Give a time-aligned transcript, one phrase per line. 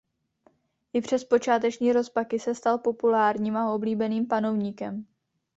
[0.93, 5.05] I přes počáteční rozpaky se stal populárním a oblíbeným panovníkem.